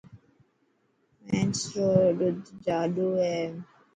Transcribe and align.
مينس 1.27 1.59
رو 1.75 1.89
ڏوڌ 2.17 2.37
جاڏو 2.65 3.09
هي. 3.23 3.37